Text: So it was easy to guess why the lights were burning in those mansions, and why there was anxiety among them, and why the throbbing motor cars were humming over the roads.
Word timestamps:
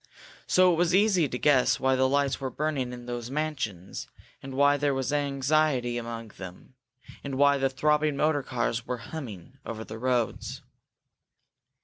So 0.47 0.73
it 0.73 0.77
was 0.77 0.95
easy 0.95 1.29
to 1.29 1.37
guess 1.37 1.79
why 1.79 1.95
the 1.95 2.09
lights 2.09 2.41
were 2.41 2.49
burning 2.49 2.91
in 2.91 3.05
those 3.05 3.29
mansions, 3.29 4.07
and 4.41 4.55
why 4.55 4.75
there 4.75 4.95
was 4.95 5.13
anxiety 5.13 5.95
among 5.99 6.29
them, 6.37 6.73
and 7.23 7.35
why 7.37 7.59
the 7.59 7.69
throbbing 7.69 8.17
motor 8.17 8.41
cars 8.41 8.87
were 8.87 8.97
humming 8.97 9.59
over 9.63 9.83
the 9.83 9.99
roads. 9.99 10.63